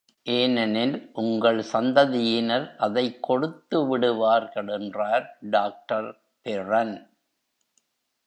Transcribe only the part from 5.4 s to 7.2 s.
Doctor பெரன்.